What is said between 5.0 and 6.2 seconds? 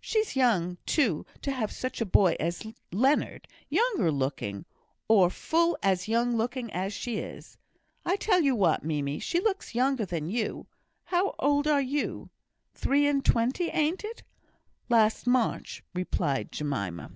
or full as